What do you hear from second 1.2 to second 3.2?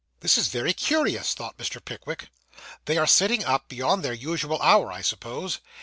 thought Mr. Pickwick. 'They are